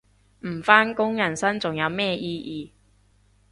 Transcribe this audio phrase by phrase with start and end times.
[0.47, 2.71] 唔返工人生仲有咩意義